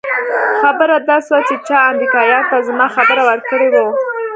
[0.61, 3.75] خبره داسې وه چې چا امريکايانو ته زما خبر ورکړى و.